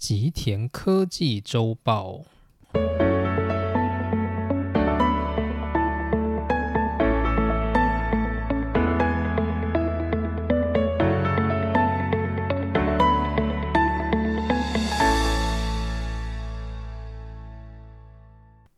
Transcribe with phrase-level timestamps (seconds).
[0.00, 2.22] 吉田科技周报。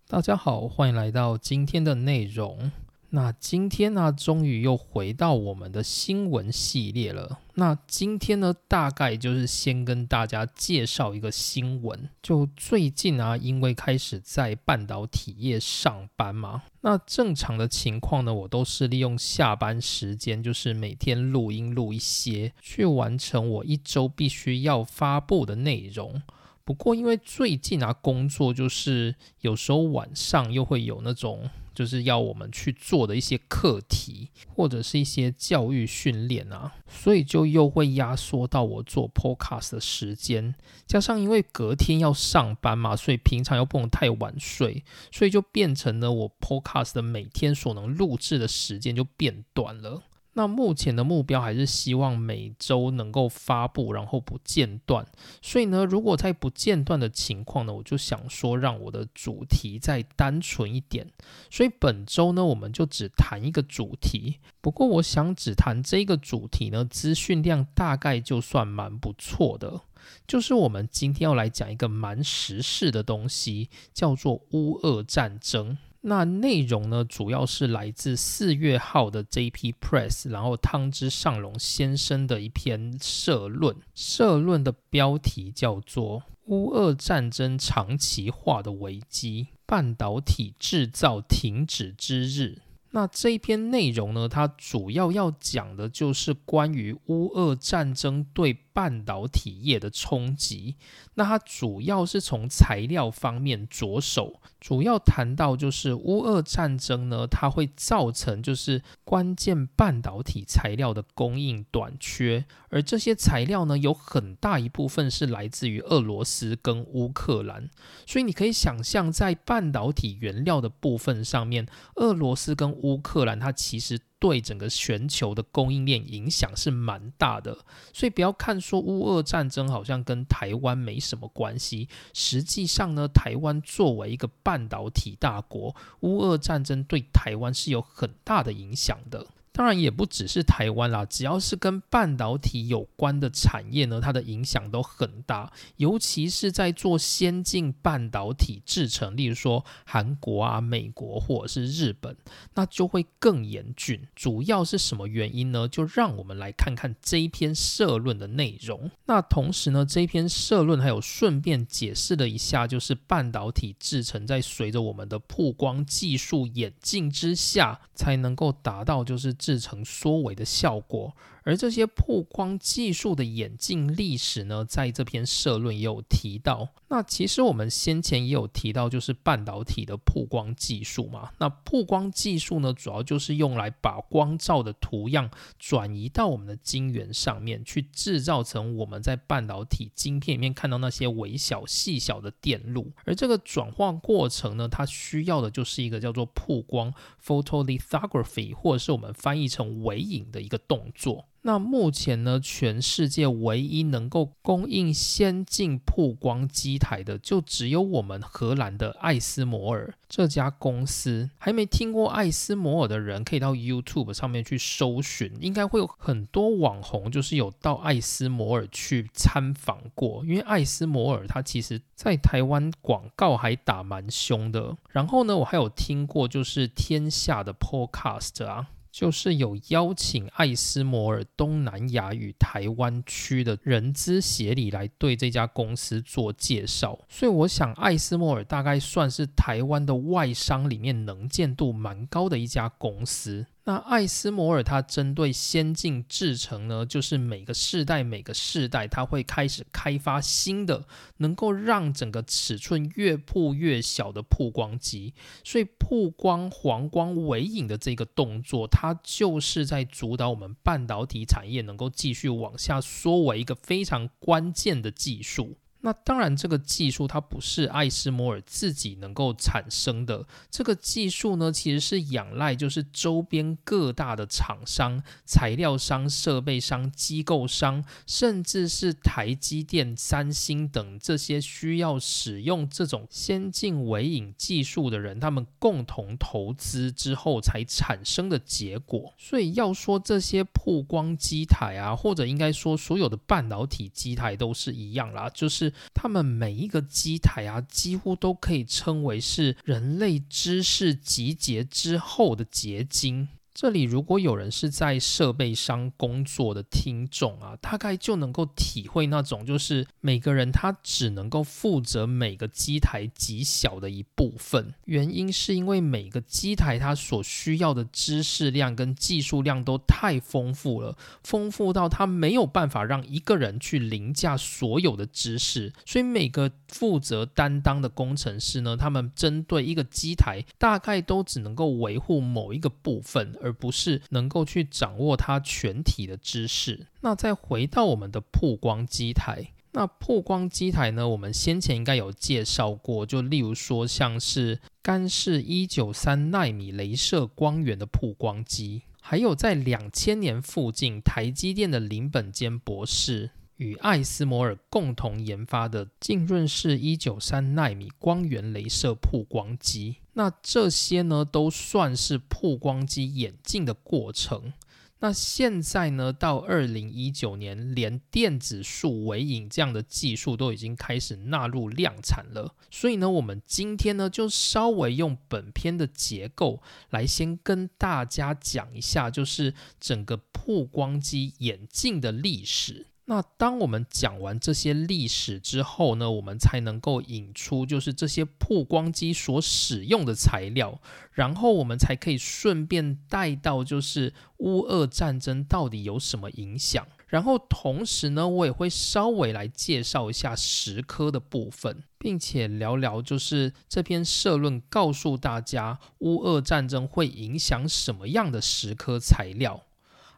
[0.08, 2.72] 大家好，欢迎来到今天的内容。
[3.14, 7.40] 那今天呢，终于又回到我们的新闻系列了。
[7.56, 12.08] 那今天呢，大概就是先跟大家介绍一个新闻。
[12.22, 26.22] 就最近啊，因为开始在半导体业上班嘛，那正常的情况呢，我都是利用下班时间，就是每天录音录一些，去完成我一周必须要发布的内容。
[26.64, 40.54] 不过，因为最近啊，工作就是有时候晚上又会有那种，就是要我们去做的一些课题，或者是一些教育训练啊，所以就又会压缩到我做 podcast 的时间。
[40.86, 50.02] 加上因为隔天要上班嘛，所以平常又不能太晚睡，所以就变成了我 podcast 的每天所能录制的时间就变短了。
[50.34, 55.06] 那目前的目标还是希望每周能够发布，然后不间断。
[55.42, 61.06] 所以呢，如果在不间断的情况呢，我就想说让我的主题再单纯一点。
[61.50, 64.38] 所以本周呢，我们就只谈一个主题。
[64.60, 69.82] 不过我想只谈这个主题呢，资讯量大概就算蛮不错的。
[70.26, 75.76] 就是我们今天要来讲一个蛮时事的东西，叫做乌俄战争。
[76.04, 79.72] 那内容呢，主要是来自四月号的 J.P.
[79.80, 83.76] Press，然后汤之上龙先生的一篇社论。
[83.94, 92.58] 社论的标题叫做《乌俄战争长期化的危机：半导体制造停止之日》。
[92.94, 100.76] 那这一篇内容呢，它主要要讲的就是关于乌俄战争对半导体业的冲击。
[101.14, 117.68] 那它主要是从材料方面着手，主要谈到就是乌俄战争呢，它会造成就是关键半导体材料的供应短缺，而这些材料呢，有很大一部分是来自于俄罗斯跟乌克兰，
[118.06, 121.66] 所以你可以想象，在半导体原料的部分上面，
[121.96, 124.00] 俄罗斯跟乌克兰它其实。
[124.22, 127.58] 对整个全球的供应链影响是蛮大的，
[127.92, 139.26] 所以不要看说乌俄战争好像跟台湾没什么关系，实际上呢，台湾作为一个半导体大国，乌俄战争对台湾是有很大的影响的。
[139.54, 145.52] 当然也不只是台湾啦，只要是跟半导体有关的产业呢，它的影响都很大。
[145.76, 152.16] 尤其是在做先进半导体制成，例如说韩国啊、美国或者是日本，
[152.54, 154.08] 那就会更严峻。
[154.16, 155.68] 主要是什么原因呢？
[155.68, 158.90] 就让我们来看看这一篇社论的内容。
[159.04, 169.36] 那同时呢，这篇社论还有顺便解释了一下，就是半导体制成在随着我们的曝光技术演进之下，才能够达到就是。
[169.42, 171.16] 制成缩尾的效果。
[171.44, 176.68] 而这些曝光技术的演进历史呢，在这篇社论也有提到。
[176.88, 181.30] 那其实我们先前也有提到，就是半导体的曝光技术嘛。
[181.38, 192.92] 那曝光技术呢，主要就是用来把光照的图样转移到我们的晶圆上面去，制造成我们在半导体晶片里面看到那些微小细小的电路。
[193.04, 196.92] 而这个转化过程呢，它需要的就是一个叫做曝光
[197.24, 201.24] （photolithography） 或者是我们翻译成微影的一个动作。
[201.44, 211.28] 那目前呢，全世界唯一能够供应先进曝光机台的，就只有我们荷兰的艾斯摩尔这家公司。
[211.38, 220.24] 还没听过艾斯摩尔的人，可以到 YouTube 上面去搜寻，应该会有很多网红，就是有到艾斯摩尔去参访过。
[220.24, 224.76] 因为艾斯摩尔它其实在台湾广告还打蛮凶的。
[224.90, 228.68] 然后呢，我还有听过就是天下的 Podcast 啊。
[228.92, 243.46] 就是有邀请艾斯摩尔东南亚与台湾区的人资协理来对这家公司做介绍，所以我想艾斯摩尔大概算是台湾的外商里面能见度蛮高的一家公司。
[243.64, 250.84] 那艾斯摩尔它针对先进制程呢，就是每个世代每个世代，它会开始开发新的，
[251.18, 255.14] 能够让整个尺寸越铺越小的曝光机。
[255.44, 265.56] 所以曝光黄光尾影的这个动作，它就是在主导我们半导体产业能够继续往下缩为一个非常关键的技术。
[265.84, 270.24] 那当然，这个技术它不是艾斯摩尔自己能够产生的。
[270.48, 289.12] 这个技术呢，其实是仰赖就是周边各大的厂商、材料商、设备商、机构商，甚至是台积电、三星等这些需要使用这种先进微影技术的人，他们共同投资之后才产生的结果。
[289.18, 295.71] 所以要说这些曝光机台啊，或者应该说所有的半导体机台都是一样啦，就是。
[295.94, 303.28] 他们每一个机台啊，几乎都可以称为是人类知识集结之后的结晶。
[303.54, 314.72] 这里如果有人是在设备商工作的听众啊，大概就能够体会那种，就是每个人他只能够负责每个机台极小的一部分。
[314.86, 325.72] 原因是因为每个机台它所需要的知识量跟技术量都太丰富了，丰富到他没有办法让一个人去凌驾所有的知识。
[325.84, 333.38] 所以每个负责担当的工程师呢，他们针对一个机台，大概都只能够维护某一个部分。
[333.42, 336.86] 而不是能够去掌握它全体的知识。
[337.00, 341.08] 那再回到我们的曝光机台，那曝光机台呢？
[341.08, 353.30] 我们先前应该有介绍过，就例如说像是干式一九三纳米镭射光源的曝光机，还有在两千年附近台积电的林本坚博士。
[353.56, 364.52] 与艾斯摩尔共同研发的浸润式一九三纳米光源镭射曝光机，那这些呢都算是曝光机演进的过程。
[364.98, 372.54] 那现在呢，到二零一九年，连电子束微影这样的技术都已经开始纳入量产了。
[372.70, 382.86] 所以呢，我们今天呢就稍微用本片的结构来先跟大家讲一下，就是整个曝光机演进的历史。
[383.12, 390.80] 那当我们讲完这些历史之后呢，我们才能够引出就是这些曝光机所使用的材料，
[391.12, 409.60] 然后我们才可以顺便带到就是乌俄战争到底有什么影响，然后同时呢，我也会稍微来介绍一下石科的部分，并且聊聊就是这篇社论告诉大家乌俄战争会影响什么样的石科材料。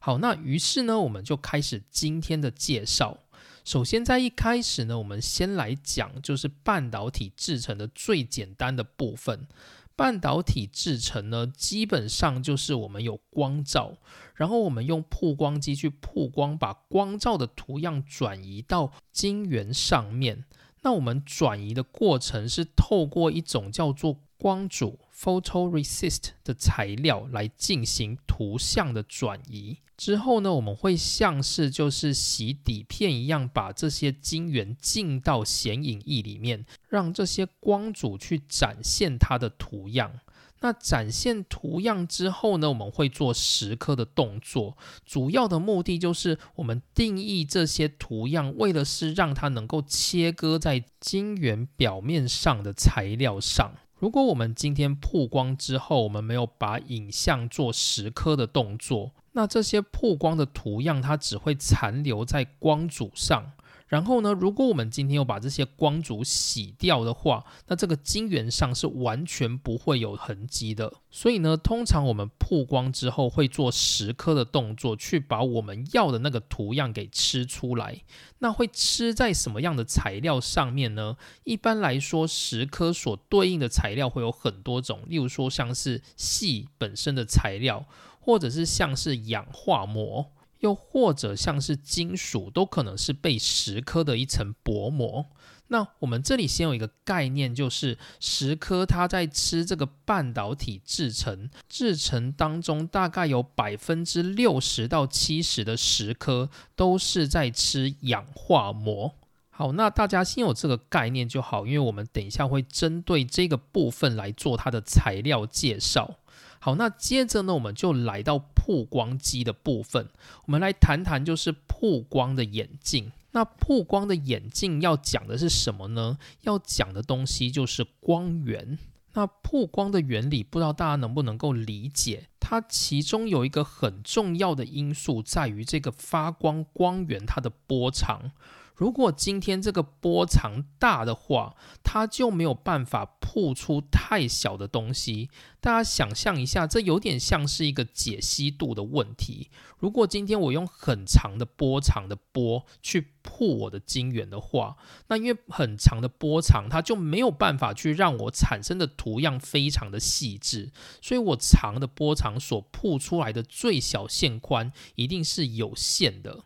[0.04, 3.20] 好，那于是呢，我们就开始今天的介绍。
[3.64, 9.48] 首先，在一开始呢，我们先来讲，就是半导体制成的最简单的部分。
[9.96, 13.96] 半导体制成呢，基本上就是我们有光照，
[14.34, 20.44] 然后我们用曝光机去曝光，把光照的图样转移到晶圆上面。
[20.82, 29.78] 那我们转移的过程是透过一种叫做光阻 （photoresist） 的材料来进行图像的转移。
[29.96, 40.20] 之后呢，我们会像是就是洗底片一样，把这些晶圆进到显影液里面，让这些光组去展现它的图样。
[40.60, 53.74] 那展现图样之后呢，我们会做蚀刻的动作，主要的目的就是我们定义这些图样，为的是让它能够切割在晶圆表面上的材料上。
[53.98, 59.12] 如果我们今天曝光之后，我们没有把影像做蚀刻的动作。
[59.32, 63.52] 那这些曝光的图样，它只会残留在光组上。
[63.94, 70.92] 然后呢，如果我们今天又把这些光阻洗掉的话，那这个晶圆上是完全不会有痕迹的。
[71.12, 78.00] 所以呢，通常我们曝光之后会做蚀刻的动作，去把我们要的那个图样给吃出来。
[78.40, 81.16] 那会吃在什么样的材料上面呢？
[81.44, 87.86] 一般来说，蚀刻所对应的材料会有很多种，例如说像是锡本身的材料。
[88.26, 95.26] 或者是像是氧化膜，又或者像是金属，都可能是被蚀刻的一层薄膜。
[95.68, 109.14] 那我们这里先有一个概念，就是蚀刻它在吃这个半导体制成制成当中，大概有百分之六十到七十的蚀刻都是在吃氧化膜。
[109.48, 116.18] 好，那大家先有这个概念就好，因为我们等一下会针对这个部分来做它的材料介绍。
[116.64, 120.08] 好，那接着呢，我们就来到曝光机的部分，
[120.46, 123.12] 我们来谈谈就是曝光的眼镜。
[123.32, 126.16] 那曝光的眼镜要讲的是什么呢？
[126.40, 128.78] 要讲的东西就是光源。
[129.12, 132.28] 那曝光的原理，不知道大家能不能够理解？
[132.40, 138.30] 它其中有一个很重要的因素在于这个发光光源它的波长。
[138.74, 141.54] 如果今天这个波长大的话，
[141.84, 145.30] 它就没有办法铺出太小的东西。
[145.60, 149.48] 大家想象一下，这有点像是一个解析度的问题。
[149.78, 154.76] 如果今天我用很长的波长的波去铺我的晶圆的话，
[155.08, 166.44] 那因为很长的波长，它就没有办法去让我产生的图样非常的细致，所以我长的波长所铺出来的最小线宽一定是有限的。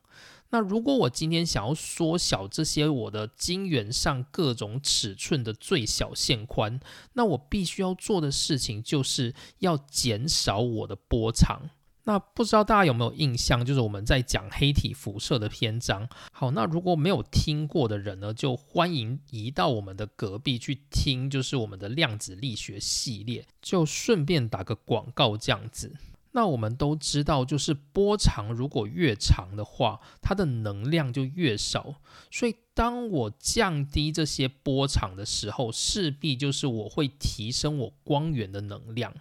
[0.51, 6.81] 那如果我今天想要缩小这些我的晶圆上各种尺寸的最小线宽，
[7.13, 11.71] 那我必须要做的事情就是要减少我的波长。
[12.05, 16.09] 那不知道大家有没有印象，就是我们在讲黑体辐射的篇章。
[16.33, 25.97] 好，那如果没有听过的人呢，就欢迎移到我们的隔壁去听，就是我们的量子力学系列，就顺便打个广告这样子。
[26.39, 31.97] 那我们都知道，就是波长如果越长的话，它的能量就越少。
[32.31, 39.13] 所以当我降低这些波长的时候，势必就是我会提升我光源的能量。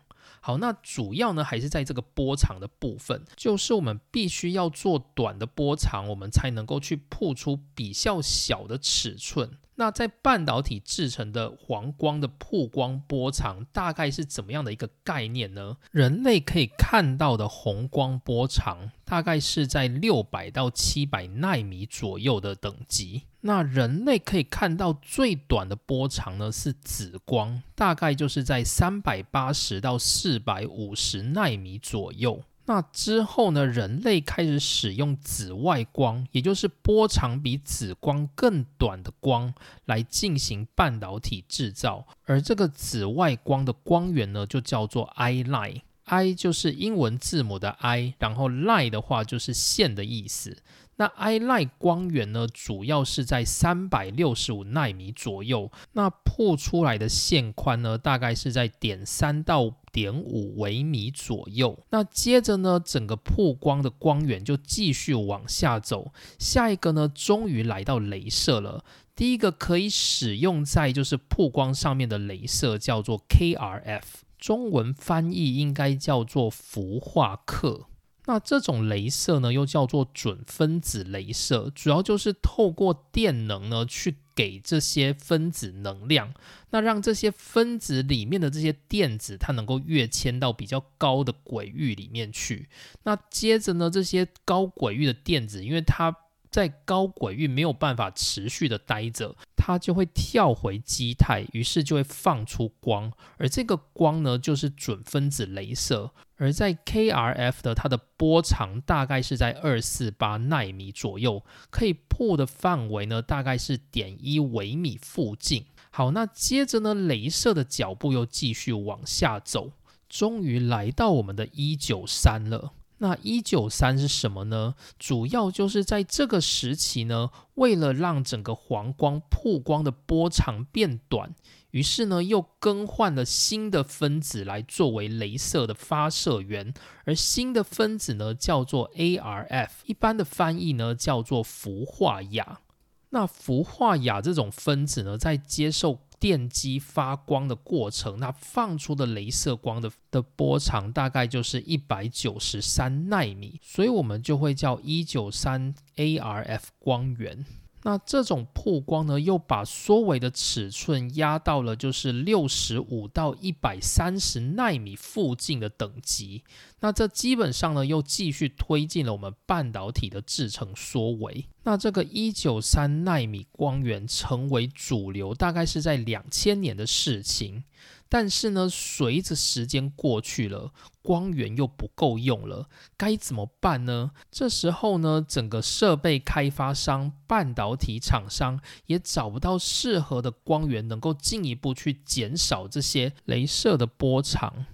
[0.47, 9.57] 好，那主要呢还是在这个波长的部分，就是我们必须要做短的波长，我们才能够去铺出比较小的尺寸。
[9.75, 15.75] 那在半导体制成的黄光的曝光波长大概是怎么样的一个概念呢？
[15.91, 23.23] 人类可以看到的红光波长大概是在六百到七百纳米左右的等级。
[23.39, 32.43] 那人类可以看到最短的波长呢是紫光，大概就是在三百八十到四百五十纳米左右。
[32.69, 33.65] 那之后呢？
[33.65, 39.53] 人类开始使用紫外光，也就是波长比紫光更短的光，
[39.85, 42.05] 来进行半导体制造。
[42.25, 45.83] 而这个紫外光的光源呢，就叫做 I line。
[46.07, 50.57] I 就是英文字母的 I，然后 line 的话就是线的意思。
[50.99, 55.71] 那 I line 光源呢，主要是在三百六十五纳米左右。
[55.93, 61.77] 那破出来的线宽呢，大概是在点三到点五微米左右。
[61.91, 66.11] 那接着呢，整个曝光的光源就继续往下走。
[66.39, 68.83] 下一个呢，终于来到镭射了。
[69.15, 74.01] 第一个可以使用在就是曝光上面的镭射叫做 KRF，
[74.37, 77.87] 中文翻译应该叫做氟化克。
[78.29, 86.33] 那这种镭射呢，又叫做准分子镭射，主要就是透过电能呢，去给这些分子能量，
[86.71, 92.67] 那让这些分子里面的这些电子，它能够跃迁到比较高的轨域里面去。
[93.03, 96.13] 那接着呢，这些高轨域的电子，因为它
[96.49, 106.11] 在高轨域没有办法持续的待着，它就会跳回基态，于是就会放出光，而这个光呢，就是准分子镭射。
[106.39, 115.65] 而在 KRF 的它的波长大概是在二四八纳米左右，可以破的范围呢大概是点一微米附近。
[115.89, 119.71] 好，那接着呢，镭射的脚步又继续往下走，
[120.07, 122.73] 终于来到我们的一九三了。
[122.99, 124.73] 那一九三是什么呢？
[124.97, 131.35] 主要就是在这个时期呢，为了让整个黄光曝光的波长变短。
[131.71, 136.73] 于是呢，又更换了新的分子来作为镭射的发射源，
[137.05, 142.61] 而新的分子呢叫做 ARF，一般的翻译呢叫做氟化亚。
[143.09, 157.45] 那氟化亚这种分子呢，在接受电机发光的过程，那放出的镭射光的的波长大概就是一百九十三纳米，所以我们就会叫一九三 ARF 光源。
[157.83, 166.43] 那这种曝光呢，又把缩微的尺寸压到了就是六十五到一百三十纳米附近的等级。
[166.79, 171.45] 那这基本上呢，又继续推进了我们半导体的制程缩微。
[171.63, 177.63] 那这个一九三纳米光源成为主流，大概是在两千年的事情。
[178.09, 180.71] 但是呢，随着时间过去了，
[181.01, 184.11] 光源又不够用了，该怎么办呢？
[184.31, 194.65] 这时候呢，整个设备开发商、半导体厂商也找不到适合的光源，能够进一步去减少这些镭射的波长。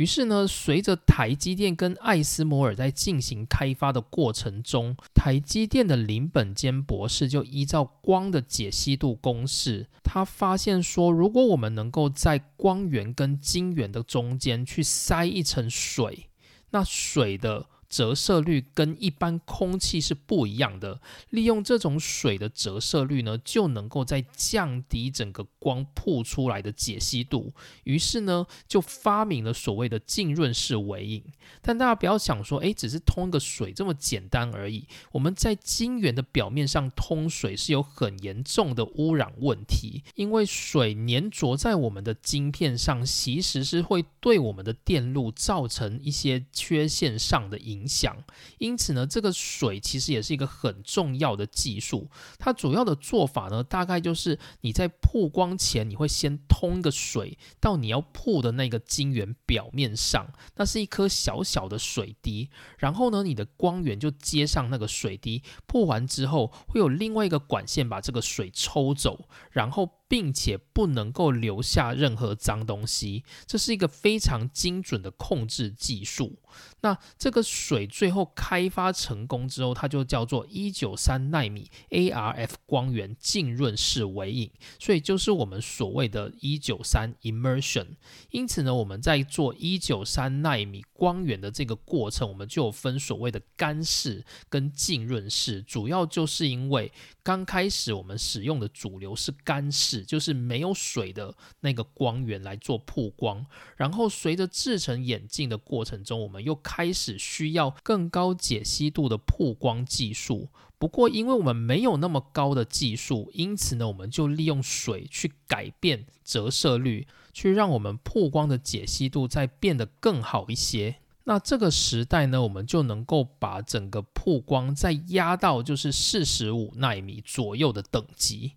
[0.00, 16.30] 于是呢，随着台积电跟艾斯摩尔在进行开发的过程中，台积电的林本坚博士就依照光的解析度公式，他发现说，如果我们能够在光源跟晶圆的中间去塞一层水，
[16.70, 21.00] 那水的折射率跟一般空气是不一样的。
[21.28, 27.52] 利用这种水的折射率呢，就能够在降低整个光铺出来的解析度。
[27.84, 31.24] 于是呢，就发明了所谓的浸润式微影。
[31.60, 34.86] 但大家不要想说，诶，只是通一个水这么简单而已。
[35.12, 48.16] 我们在晶圆的表面上通水是有很严重的污染问题，因为水粘着在我们的晶片上，其实是会对我们的电路造成一些缺陷上的影影响。
[48.58, 52.10] 因此呢，这个水其实也是一个很重要的技术。
[52.38, 62.50] 它主要的做法呢，大概就是你在曝光前，你会先通一个水到你要曝的那个晶圆表面上，那是一颗小小的水滴。
[62.78, 69.99] 然后呢，你的光源就接上那个水滴，曝完之后，会有另外一个管线把这个水抽走，然后。
[70.10, 76.40] 并且不能够留下任何脏东西，这是一个非常精准的控制技术。
[76.80, 84.50] 那这个水最后开发成功之后，它就叫做一九三纳米 ARF 光源浸润式微影，
[84.80, 87.86] 所以就是我们所谓的一九三 immersion。
[88.30, 96.92] 因此呢，我们在做一九三纳米光源的这个过程，我们就有分所谓的干式跟浸润式，主要就是因为
[97.22, 100.04] 刚开始我们使用的主流是干式。
[100.10, 110.48] 就是没有水的那个光源来做曝光，然后随着制成眼镜的过程中，我们又开始需要更高解析度的曝光技术。
[110.78, 120.96] 不过，因为我们没有那么高的技术，因此呢，我们就利用水去改变折射率，去让我们曝光的解析度再变得更好一些。
[121.24, 128.52] 那这个时代呢，我们就能够把整个曝光再压到就是四十五纳米左右的等级。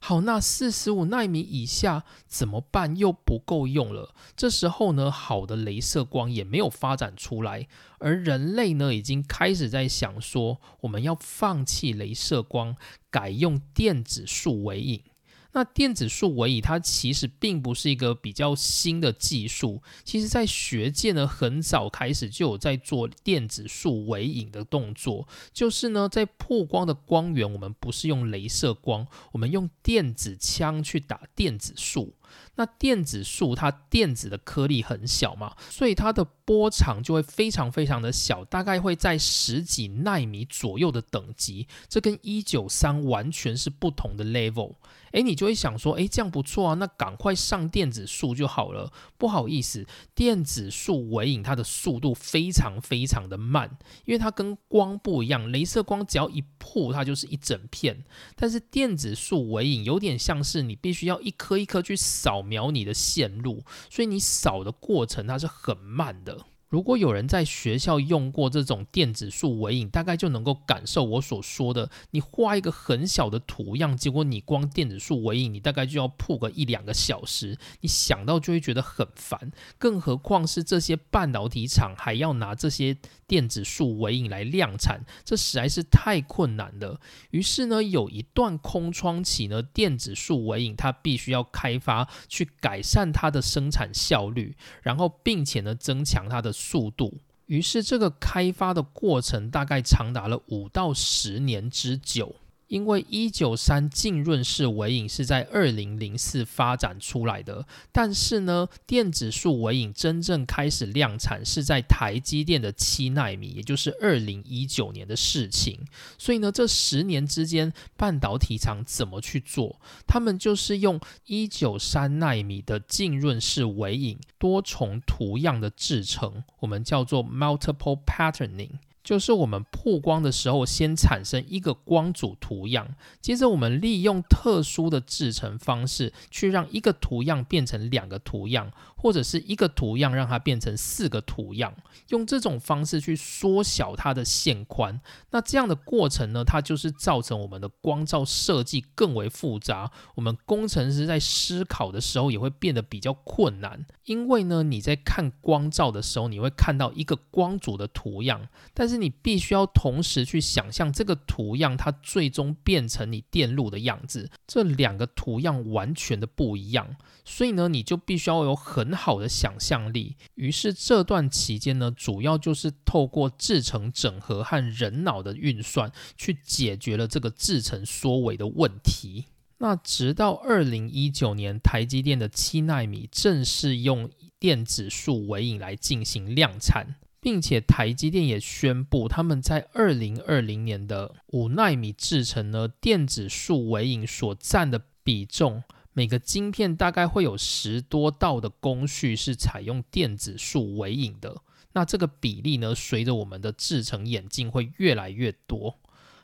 [0.00, 2.96] 好，那四十五纳米以下怎么办？
[2.96, 4.14] 又不够用了。
[4.36, 7.66] 这时候呢，好的镭射光也没有发展出来，
[7.98, 12.76] 而人类呢，已经开始在想说，我们要放弃镭射光，
[13.10, 15.02] 改用电子束微影。
[15.52, 32.14] 那电子束微影它其实并不是一个比较新的技术，其实在学界呢很早开始就有在做电子束微影的动作，就是呢在曝光的光源，我们不是用镭射光，我们用电子枪去打电子束。
[32.56, 44.76] 那电子束它电子的颗粒很小嘛，所以它的波长就会非常非常的小，大概会在十几纳米左右的等级，这跟一九三完全是不同的 level。
[45.12, 48.92] 诶，你就会想说，诶，这样不错啊，那赶快上电子束就好了。
[49.16, 58.04] 不好意思，电子束尾影它的速度非常非常的慢，因为它跟光不一样，镭射光只要一曝它就是一整片，
[58.36, 61.96] 但是电子束尾影有点像是你必须要一颗一颗去。
[61.98, 66.37] 扫描你的线路，所以你扫的过程它是很慢的。
[66.68, 71.90] 如果有人在学校用过这种电子束微影，大概就能够感受我所说的。
[72.10, 77.58] 你画一个很小的图样，结果你光电子束微影，你大概就要铺个一两个小时。
[77.80, 82.98] 你想到就会觉得很烦，更何况是这些半导体厂还要拿这些
[83.28, 87.00] 电子束微影来量产，这实在是太困难了。
[87.30, 96.48] 于是呢，有一段空窗期呢，电子束微影它必须要开发去改善它的生产效率，然后并且呢，增强它的。
[96.50, 102.34] 速度，于是这个开发的过程大概长达了五到十年之久。
[102.68, 115.80] 因为一九三浸润式微影是在二零零四发展出来的，但是呢，电子束微影真正开始量产是在台积电的七纳米，也就是二零一九年的事情。
[116.16, 119.80] 所以呢，这十年之间，半导体厂怎么去做？
[120.06, 128.72] 他们就是用一九三纳米的浸润式微影多重图样的制成，我们叫做 multiple patterning。
[129.08, 132.86] 就是我们曝光的时候，先产生一个光组图样，
[133.22, 138.70] 接着我们利用特殊的制成方式，去让一个图样变成两个图样。
[138.98, 141.72] 或者是一个图样让它变成四个图样，
[142.08, 145.00] 用这种方式去缩小它的线宽。
[145.30, 149.90] 那这样的过程呢，它就是造成我们的光照设计更为复杂。
[150.16, 164.28] 我们工程师在思考的时候也会变得比较困难，因为呢，你在看光照的时候，你会看到一个光组的图样，但是你必须要同时去想象这个图样它最终变成你电路的样子。
[164.46, 166.96] 这两个图样完全的不一样，
[167.30, 179.26] 所以呢，你就必须要有很好的想象力，于是这段期间呢，主要就是透过制程整合和人脑的运算，去解决了这个制程缩尾的问题。
[179.58, 186.96] 那直到二零一九年，台积电的七纳米正式用电子束微影来进行量产。
[187.20, 201.42] 并且台积电也宣布，他们在二零二零年的五纳米制程呢，电子数微影所占的比重，每个晶片大概会有十多道的工序是采用电子数微影的。
[201.72, 205.78] 那这个比例呢，随着我们的制程演进会越来越多。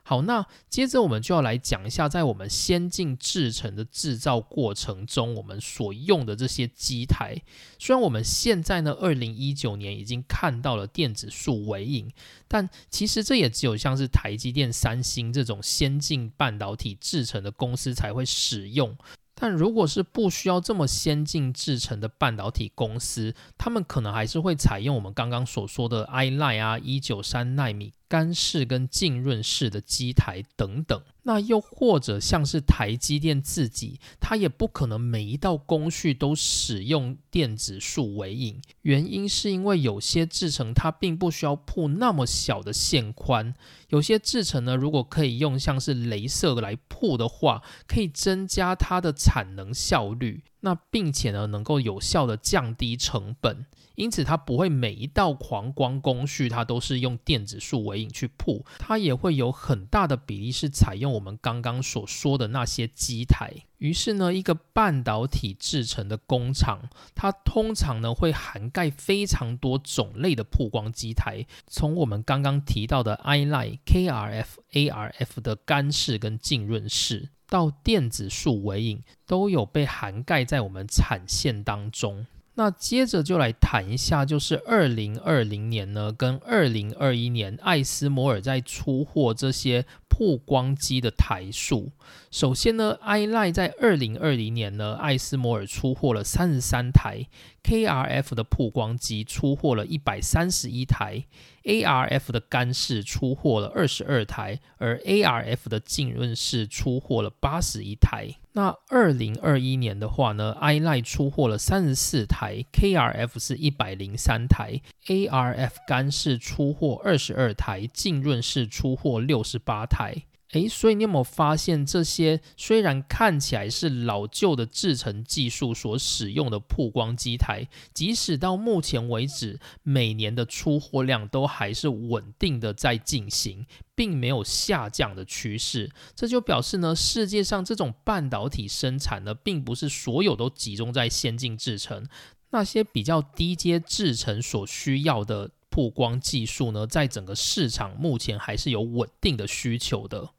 [0.06, 7.40] 好，那接着我们就要来讲一下，在我们先进制程的制造过程中，我们所用的这些机台。
[7.78, 12.12] 虽然我们现在呢，二零一九年已经看到了电子数微影，
[12.46, 18.94] 但其实这也只有像是台积电、三星这种先进半导体制程的公司才会使用。
[19.34, 27.92] 但如果是不需要这么先进制成的半导体公司，他们可能还是会采用我们刚刚所说的 iLine 啊，一九三纳米。
[28.08, 38.60] 干式跟浸润式的机台等等，那又或者像是台积电自己，它也不可能每一道工序都使用电子数微影。
[38.82, 43.54] 原因是因为有些制程它并不需要铺那么小的线宽，
[43.88, 50.44] 有些制程呢，如果可以用像是镭射来铺的话，可以增加它的产能效率。
[50.64, 63.52] 那并且呢，能够有效的降低成本，因此它不会每一道狂光工序它都是用电子数微影去铺，它也会有很大的比例是采用我们刚刚所说的那些机台。
[63.76, 77.28] 于是呢，一个半导体制成的工厂，它通常呢会涵盖非常多种类的曝光机台，从我们刚刚提到的 iLine、KRF、ARF 的干式跟浸润式。
[77.54, 82.26] 到电子数尾影都有被涵盖在我们产线当中。
[82.56, 91.90] 那接着就来谈一下，就是二零二零年呢，跟二零二一年艾斯摩尔在出货这些曝光机的台数。
[92.30, 97.26] 首先呢，i l i 在二零二零年呢，艾斯摩尔出货了三十三台
[97.64, 101.24] ，KRF 的曝光机出货了一百三十一台。
[101.64, 108.28] ARF 的干式出货了二十二台，而 ARF 的浸润式出货了八十一台。
[108.52, 120.03] 那二零二一年的话呢，iLine 出货了三十四台，KRF 是一百零三台，ARF 干式出货二十二台，浸润式出货六十八台。
[120.52, 135.90] 诶，所以你有没有发现，这些虽然看起来是老旧的制程技术所使用的曝光机台，即使到目前为止，每年的出货量都还是稳定的在进行，并没有下降的趋势。
[136.14, 142.06] 这就表示呢，世界上这种半导体生产呢，并不是所有都集中在先进制程，
[142.50, 150.30] 那些比较低阶制程所需要的曝光技术呢，在整个市场目前还是有稳定的需求的。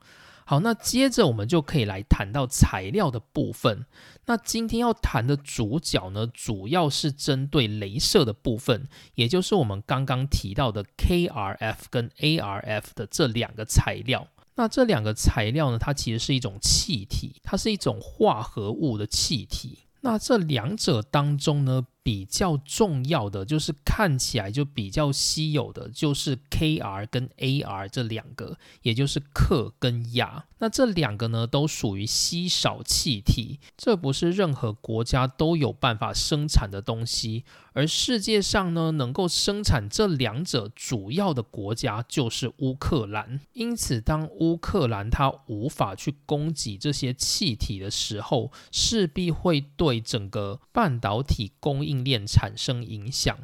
[0.46, 3.86] 好，那接着我们就可以来谈到材料的部分。
[4.28, 14.30] 那今天要谈的主角呢，主要是针对镭射的部分，也就是我们刚刚提到的 KRF 跟 ARF 的这两个材料。
[14.56, 19.80] 那这两个材料呢，它其实是一种气体，它是一种化合物的气体。
[20.00, 21.86] 那这两者当中呢？
[22.06, 30.44] 比较重要的就是看起来就比较稀有的，就是 K R 跟 A R 这两个，也就是氪跟氩。
[30.60, 37.44] 那这两个呢，都属于稀少气体，这不是任何国家都有办法生产的东西。
[37.76, 43.42] 而世界上呢，能够生产这两者主要的国家就是乌克兰。
[43.52, 52.06] 因此，当乌克兰它无法去供给这些气体的时候，势必会对整个半导体供应。
[52.06, 53.36] 链产生影响。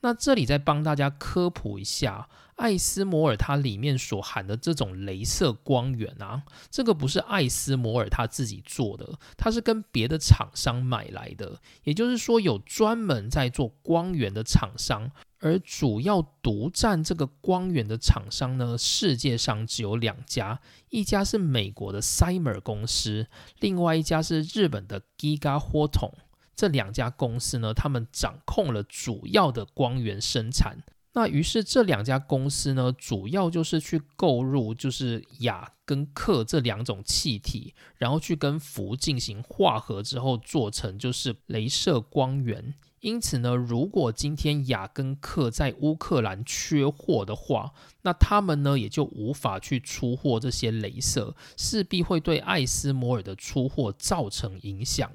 [0.00, 11.60] 那这里再帮大家科普一下，艾斯摩尔它里面所含的这种镭射光源啊，这个不是艾斯摩尔他自己做的，它是跟别的厂商买来的。
[11.84, 23.28] 也就是说，有专门在做光源的厂商，而主要独占这个光源的厂商呢，世界上只有两家，一家是美国的 Cymer 公司，
[23.60, 26.24] 另外一家是日本的 Giga h o t o n
[26.56, 30.78] 这两家公司呢，他们掌控了主要的光源生产。
[31.12, 42.74] 那于是这两家公司呢，主要就是去购入就是氩跟氪这两种气体，然后去跟氟进行化合之后，做成就是镭射光源。
[43.00, 55.10] 因此呢，如果今天氩跟氪在乌克兰缺货的话，那他们呢也就无法去出货这些镭射，势必会对艾斯摩尔的出货造成影响。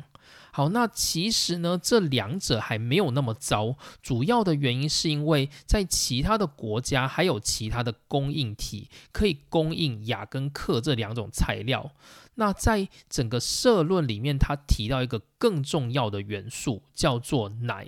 [0.56, 3.76] 好，那其实呢，这两者还没有那么糟。
[4.04, 11.92] 主要的原因是因为在其他的国家还有其他的供应体可以供应雅跟克这两种材料。
[12.36, 17.88] 那在整个社论里面，他提到一个更重要的元素，叫做奶。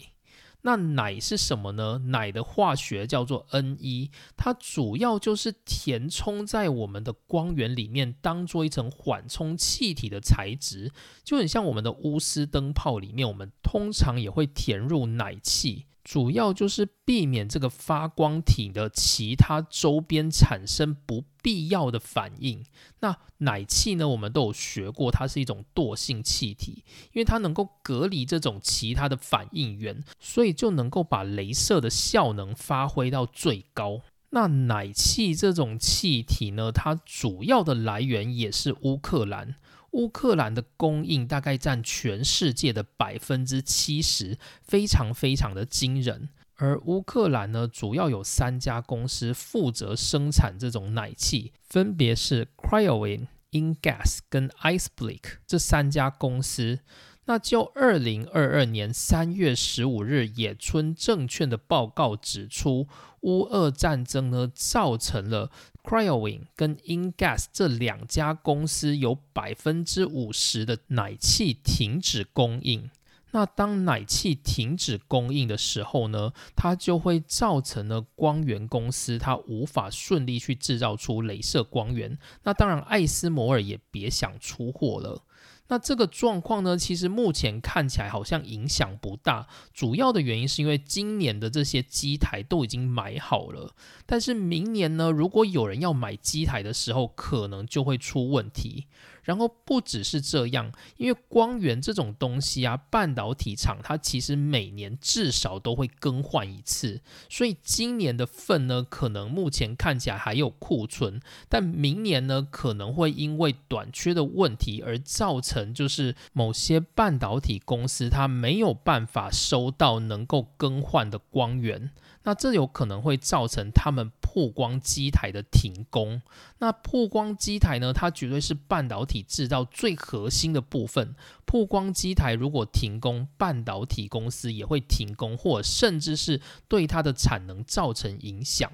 [0.68, 2.02] 那奶是什么呢？
[2.08, 10.92] 奶的化学叫做 N1，它主要就是填充在我们的光源里面，当做一层缓冲气体的材质，
[11.24, 15.86] 就很像我们的钨丝灯泡里面，我们通常也会填入奶气。
[16.06, 22.64] 主要就是避免这个发光体的其他周边产生不必要的反应。
[23.00, 24.08] 那奶气呢？
[24.08, 34.02] 我们都有学过，它是一种惰性气体，因为它能够隔离这种其他的反应源，所以就能够把镭射的效能发挥到最高。
[34.30, 36.72] 那奶气这种气体呢？
[36.72, 39.56] 它主要的来源也是乌克兰。
[39.96, 46.28] 乌克兰的供应大概占全世界的百分之七十，非常非常的惊人。
[46.58, 56.80] 而乌克兰呢，主要有三家公司负责生产这种奶器，分别是 Cryoin、Ingas 跟 IceBleak 这三家公司。
[57.26, 62.88] 那就二零二二年三月十五日野村证券的报告指出，
[63.22, 65.50] 乌俄战争呢造成了
[65.84, 72.92] CryoWin 跟 Ingas 这两家公司有百分之五十的奶气停止供应。
[73.32, 82.18] 那当奶气停止供应的时候呢，它就会造成了光源公司它无法顺利去制造出镭射光源。
[82.44, 85.24] 那当然，艾斯摩尔也别想出货了。
[85.68, 89.48] 那这个状况呢，其实目前看起来好像影响不大。
[89.74, 93.74] 主要的原因是因为今年的这些机台都已经买好了，
[94.06, 98.86] 但是明年呢，如果有人要买机台的时候，可能就会出问题。
[99.26, 121.92] 然后不只是这样，因为光源这种东西啊，半导体厂它其实每年至少都会更换一次，所以今年的份呢，可能目前看起来还有库存，但明年呢，可能会因为短缺的问题而造成，就是某些半导体公司它没有办法收到能够更换的光源。
[122.26, 126.22] 那这有可能会造成他们曝光机台的停工。
[126.58, 127.94] 那曝光机台呢？
[127.94, 131.16] 它绝对是半导体制造最核心的部分。
[131.46, 138.72] 曝光机台如果停工，半导体公司也会停工，或甚至是对它的产能造成影响。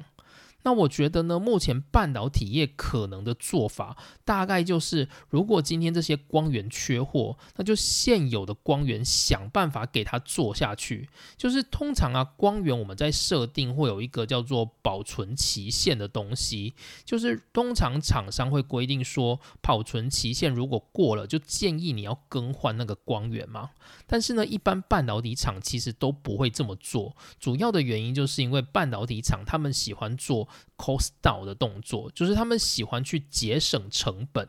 [0.63, 11.10] 那我觉得呢，目前半导体业可能的做法，大概就是，如果今天这些光源缺货，那就现有的光源想办法给它做下去。
[11.36, 23.71] 就是通常啊，光源我们在设定会有一个叫做保存期限的东西，就是通常厂商会规定说，保存期限如果过了，就建议你要更换那个光源嘛。
[24.06, 30.47] 但是呢，一般半导体厂其实都不会这么做，主要的原因就是因为半导体厂他们喜欢做。
[30.77, 34.47] Cost down 的动作，就是他们喜欢去节省成本。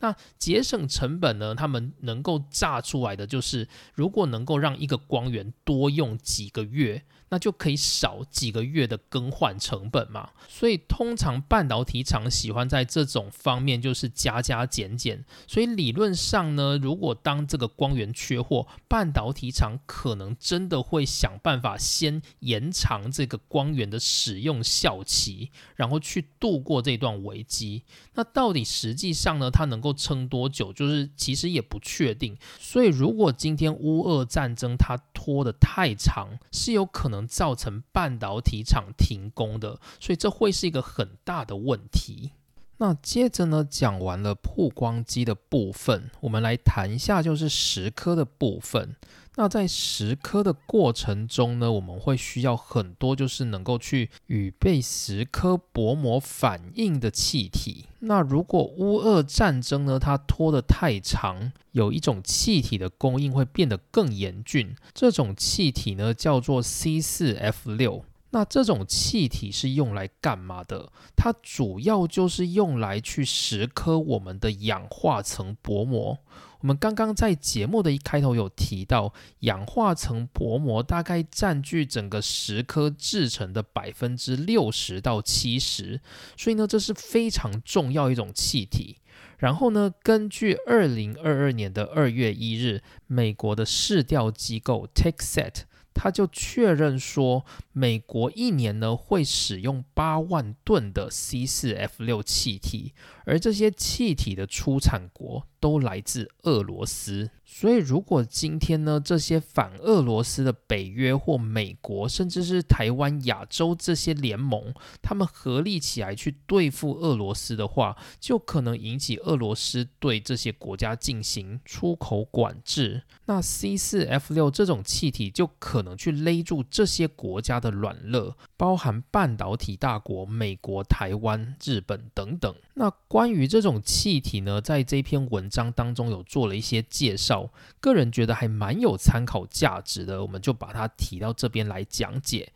[0.00, 1.54] 那节省成本呢？
[1.54, 7.04] 他们能够炸出来的就是，如果能够让一个光源多用几个月。
[7.32, 15.24] 那就可以少几个月的更换成本嘛，所以通常半导体厂喜欢在这种方面就是加加减减。
[15.46, 27.84] 所以理论上呢，如果当这个光源缺货，半导体厂可能真的会想办法先延长这个光源的使用效期，然后去度过这段危机。
[28.12, 32.36] 那到底实际上呢，它能够撑多久，就是其实也不确定。
[32.60, 37.21] 所以如果今天乌俄战争它拖得太长，是有可能。
[37.26, 42.32] 造成半导体厂停工的，所以这会是一个很大的问题。
[42.78, 48.96] 那接着呢，讲完了曝光机的部分，我们来谈一下就是蚀刻的部分。
[49.36, 57.86] 那在蚀刻的过程中呢，我们会需要很多就是能够去与被蚀刻薄膜反应的气体。
[58.00, 64.76] 那如果乌俄战争呢，它拖得太长，有一种气体的供应会变得更严峻。
[64.92, 68.04] 这种气体呢，叫做 C 四 F 六。
[68.34, 70.90] 那这种气体是用来干嘛的？
[71.14, 76.18] 它主要就是用来去蚀刻我们的氧化层薄膜。
[76.62, 86.00] 我们刚刚在节目的一开头有提到，氧化层薄膜大概占据整个石刻制成的百分之六十到七十，
[86.36, 88.98] 所以呢，这是非常重要一种气体。
[89.38, 95.62] 然后呢，根据二零二二年的二月一日，美国的市调机构 TechSet。
[95.94, 102.92] 他就确认说，美国一年呢会使用八万吨的 C 四 F 六气体，
[103.24, 107.30] 而这些气体的出产国都来自俄罗斯。
[107.44, 123.02] 所以，如果今天呢，这些反俄罗斯的北约或美国，甚至是台湾、亚洲这些联盟，他们合力起来去对付俄罗斯的话，就可能引起俄罗斯对这些国家进行出口管制。
[123.26, 132.54] 那 C 四 F 六这种气体就可能去勒住这些国家的软肋，包含半导体大国美国、台湾、日本等等。
[132.74, 142.52] 那关于这种气体呢，在这篇文章当中有做了一些介绍，个人觉得还蛮有参考价值的，我们就把它提到这边来讲解。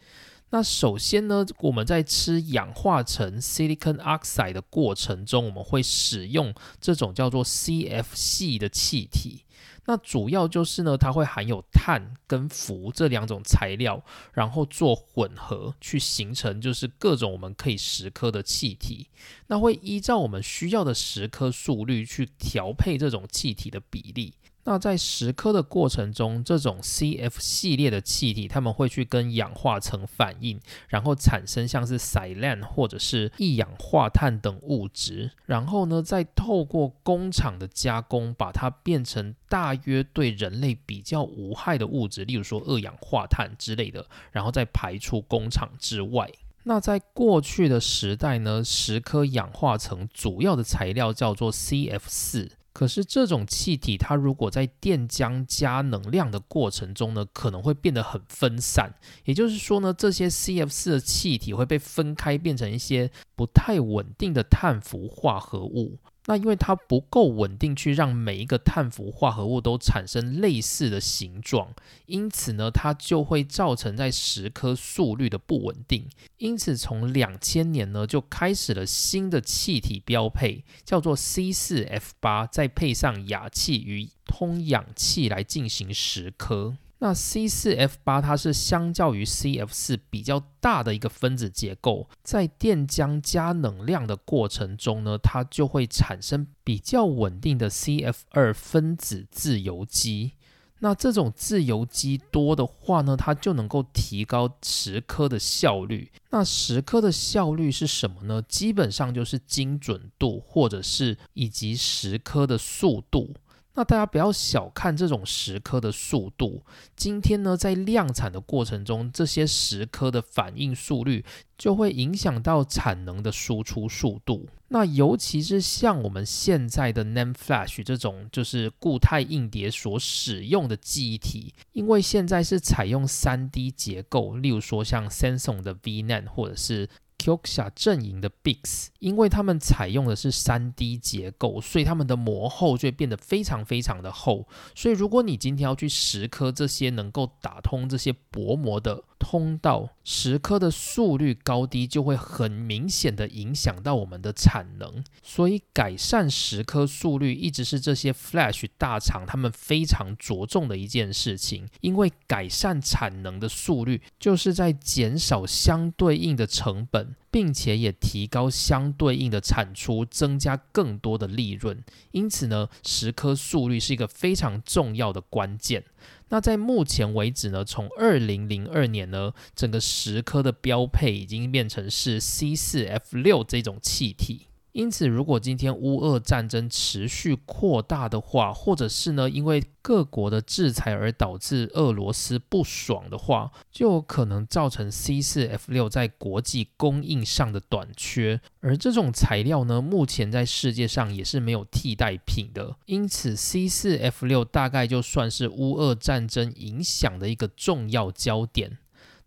[0.50, 9.42] 那首先呢，我们在吃氧化成 silicon oxide 的过程中，我们会使用这种叫做 CF 系的气体。
[9.86, 19.08] 那主要就是呢，它会含有碳跟氟这两种材料，然后做混合，去形成就是各种我们可以蚀刻的气体。
[19.46, 24.34] 那会依照我们需要的蚀刻速率去调配这种气体的比例。
[24.68, 46.28] 那在蚀刻的过程中，这种 CF 系列的气体，它们会去跟氧化层反应，然后产生像是 silane 或者是一氧化碳等物质，然后呢，再透过工厂的加工，把它变成大约对人类比较无害的物质，例如说二氧化碳之类的，然后再排出工厂之外。
[46.64, 52.50] 那在过去的时代呢，蚀刻氧化层主要的材料叫做 CF 四。
[52.76, 58.92] 可是这种气体，它如果在电浆加能量的过程中呢，可能会变得很分散。
[59.24, 65.98] 也就是说呢，这些 CF 四的气体会被分开，变成一些不太稳定的碳氟化合物。
[66.26, 71.72] 那因为它不够稳定，去让每一个碳氟化合物都产生类似的形状，
[72.06, 76.08] 因此呢，它就会造成在蚀刻速率的不稳定。
[76.38, 86.76] 因此，从两千年呢，就开始了新的气体标配，叫做 C 四 F 八，再配上氩气与通氧气来进行蚀刻。
[86.98, 100.32] 那 C 四 F 八它是相较于 CF 四比较大的一个分子结构，在电浆加能量的过程中呢，它就会产生比较稳定的 CF 二分子自由基。
[100.80, 106.10] 那这种自由基多的话呢，它就能够提高蚀刻的效率。
[106.30, 108.42] 那蚀刻的效率是什么呢？
[108.42, 113.34] 基本上就是精准度，或者是以及蚀刻的速度。
[113.76, 116.62] 那大家不要小看这种蚀刻的速度。
[116.96, 121.24] 今天呢，在量产的过程中，这些蚀刻的反应速率
[121.58, 124.48] 就会影响到产能的输出速度。
[124.68, 136.88] 那尤其是像我们现在的 NAND Flash 这种就是固态硬碟所使用的记忆体，因为现在是采用 3D 结构，例如说像 Samsung 的 VNAND 或者是。
[137.18, 144.46] Kioxia 阵营的 Bix，因为他们采用的是三 D 结构，所以他们的膜厚就会变得非常非常的厚。
[144.74, 155.02] 所以如果你今天要去蚀刻这些能够打通这些薄膜的通道，蚀刻的速率高低就会很明显的影响到我们的产能。
[155.22, 167.16] 所以改善蚀刻速率一直是这些 Flash 大厂他们非常着重的一件事情，因为改善产能的速率就是在减少相对应的成本。
[167.28, 171.84] 并且也提高相对应的产出，增加更多的利润。
[172.12, 175.84] 因此呢，蚀刻速率是一个非常重要的关键。
[176.28, 184.48] 那在目前为止呢，从二零零二年呢，整个十颗的标配已经变成是 C 四 F 六这种气体。
[184.76, 198.38] 因此，如果今天乌俄战争持续扩大的话，或者是呢，因为各国的制裁而导致俄罗斯不爽的话，就有可能造成 C 四 F 六在国际供应上的短缺。
[198.60, 202.76] 而这种材料呢，目前在世界上也是没有替代品的。
[202.84, 208.76] 因此，C 四 F 六大概就算是乌俄战争影响的一个重要焦点。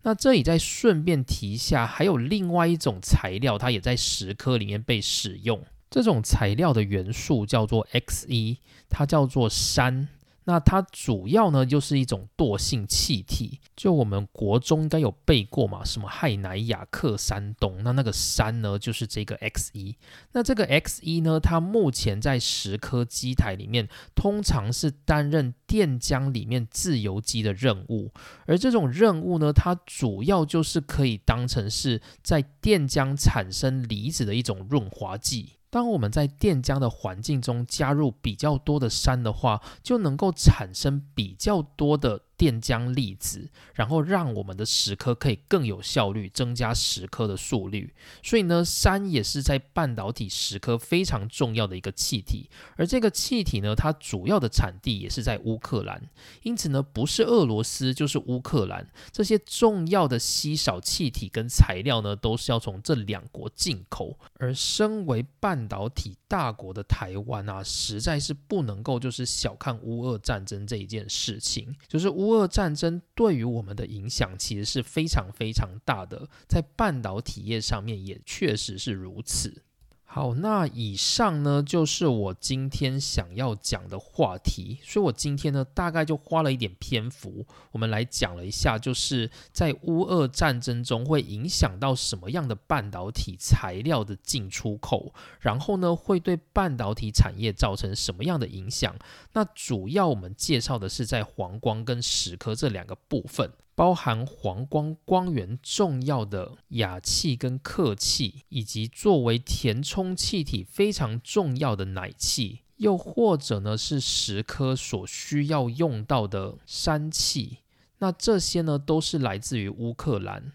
[0.02, 5.62] 那这里再顺便提一下，还有另外一种材料，它也在石刻里面被使用。
[5.90, 8.58] 这种材料的元素叫做 X 一
[8.88, 10.08] 它叫做山。
[10.50, 19.96] 那它主要呢就是一种惰性气体，就我们国中应该有背过嘛，什么氦氖氩氪三氡，那那个山呢就是这个 X 一。
[20.32, 28.10] 那这个 X 一呢，它目前在十颗机台里面，通常是担任电浆里面自由基的任务，
[28.46, 35.59] 而这种任务呢，它主要就是可以当成是在电浆产生离子的一种润滑剂。
[35.70, 47.92] 当我们在电浆的环境中加入比较多的山的话，就能够产生比较多的电浆粒子，然后让我们的蚀刻可以更有效率，增加蚀刻的速率。
[48.22, 52.48] 所以呢，氙也是在半导体蚀刻非常重要的一个气体。
[52.76, 56.08] 而这个气体呢，它主要的产地也是在乌克兰。
[56.42, 64.18] 因此呢，不是俄罗斯就是乌克兰，这些重要的稀少气体跟材料呢，都是要从这两国进口。
[64.38, 71.76] 而身为半导体大国的台湾啊，实在是不能够就是小看乌俄战争这一件事情。
[71.86, 79.64] 就是乌俄战争对于我们的影响其实是非常非常大的，在半导体业上面也确实是如此。
[80.12, 98.92] 好，那以上呢就是我今天想要讲的话题，所以我今天呢大概就花了一点篇幅，我们来讲了一下，就是在乌俄战争中会影响到什么样的半导体材料的进出口，然后呢会对半导体产业造成什么样的影响。
[99.34, 103.48] 那主要我们介绍的是在黄光跟蚀刻这两个部分。
[103.80, 117.60] 包含黄光光源重要的氩气跟客气，以及作为填充气体非常重要的氖气，又或者呢是石刻所需要用到的氙气，
[118.00, 120.52] 那这些呢都是来自于乌克兰。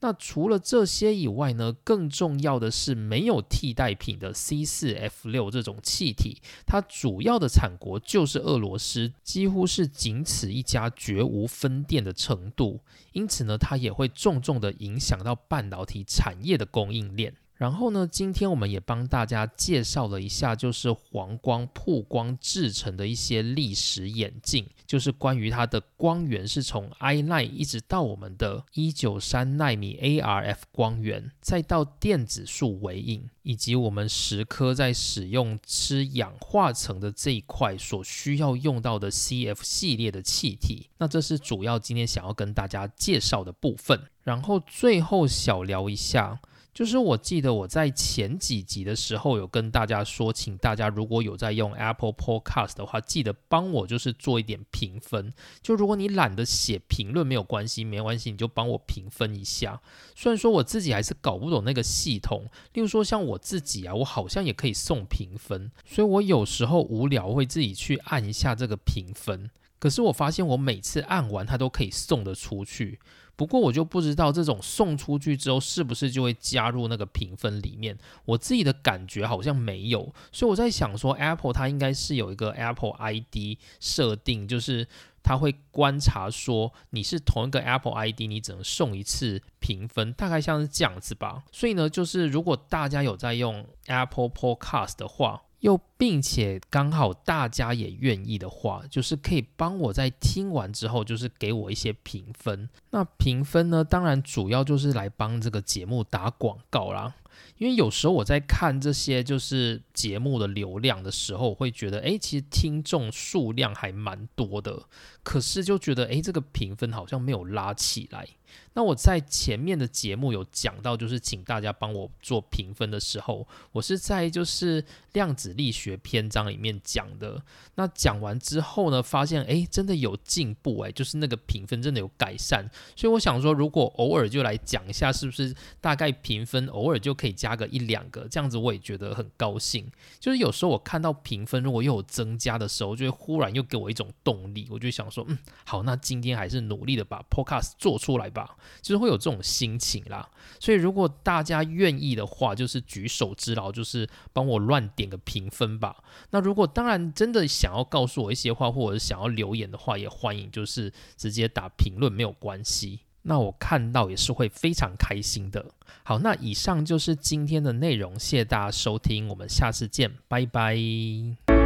[0.00, 12.80] 那除了这些以外呢，更重要的是没有替代品的 C 四 F 六这种气体，它主要的产国就是俄罗斯，几乎是仅此一家，绝无分店的程度。
[13.12, 17.34] 因此呢，它也会重重的影响到半导体产业的供应链。
[17.58, 40.88] 然后呢，今天我们也帮大家介绍了一下，就是黄光曝光制成的一些历史眼镜，就是关于它的光源是从 I line 一直到我们的一九三纳米 ARF 光源，再到电子束微影，以及我们蚀刻在使用吃氧化层的这一块所需要用到的 CF 系列的气体。
[40.98, 44.00] 那这是主要今天想要跟大家介绍的部分。
[44.22, 46.38] 然后最后小聊一下。
[46.78, 55.34] 就是我记得我在前几集的时候有跟大家说，请大家如果有在用 Apple Podcast 的话，记得帮我就是做一点评分。
[55.60, 59.80] 就如果你懒得写评论没有关系，没关系，你就帮我评分一下。
[60.14, 69.50] 虽然说我自己还是搞不懂那个系统，例如说像我自己啊，我好像也可以送评分，所以我有时候无聊会自己去按一下这个评分。
[69.80, 73.00] 可是我发现我每次按完它都可以送得出去。
[73.38, 84.88] 不过我就不知道这种送出去之后是不是就会加入那个评分里面，我自己的感觉好像没有，所以我在想说，Apple 它应该是有一个 Apple ID 设定，就是
[85.22, 91.44] 它会观察说你是同一个 Apple ID，你只能送一次评分，大概像是这样子吧。
[91.52, 102.68] 所以呢，就是如果大家有在用 Apple Podcast 的话，又并且刚好大家也愿意的话，就是可以帮我在听完之后，就是给我一些评分。
[102.90, 107.14] 那评分呢，当然主要就是来帮这个节目打广告啦。
[107.56, 114.84] 因为有时候我在看这些就是节目的流量的时候，会觉得，哎，其实听众数量还蛮多的，
[115.24, 118.28] 可是就觉得，哎，这个评分好像没有拉起来。
[118.74, 127.42] 那我在前面的节目有讲到，就是请大家帮我做评分的时候，我是在就是量子力学篇章里面讲的。
[127.74, 132.68] 那讲完之后呢，发现哎，真的有进步哎，就是那个评分真的有改善。
[132.94, 139.90] 所以我想说，如果偶尔就来讲一下，是不是大概评分偶尔就可以加个一两个，这样子我也觉得很高兴。
[140.20, 148.37] 就是有时候我看到评分如果又有增加的时候，就会忽然又给我一种动力，我就想说，嗯，好，那今天还是努力的把 Podcast 做出来吧。
[148.82, 150.28] 就是会有这种心情啦，
[150.60, 155.96] 所以如果大家愿意的话，就是举手之劳，就是帮我乱点个评分吧。
[156.30, 163.00] 那如果当然真的想要告诉我一些话，或者是想要留言的话，也欢迎就是直接打评论，没有关系。
[163.22, 165.72] 那我看到也是会非常开心的。
[166.02, 171.57] 好，那以上就是今天的内容，谢谢大家收听，我们下次见，拜拜。